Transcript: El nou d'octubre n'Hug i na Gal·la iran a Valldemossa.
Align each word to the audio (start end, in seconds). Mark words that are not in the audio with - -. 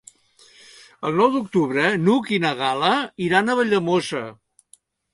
El 1.09 1.13
nou 1.19 1.29
d'octubre 1.35 1.85
n'Hug 2.07 2.33
i 2.39 2.41
na 2.49 2.57
Gal·la 2.65 2.93
iran 3.31 3.49
a 3.57 3.61
Valldemossa. 3.63 4.29